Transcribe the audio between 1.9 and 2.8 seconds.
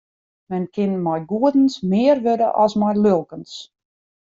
mear wurde as